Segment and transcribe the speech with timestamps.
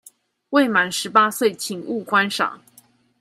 [0.49, 2.61] 未滿十八歲請勿觀賞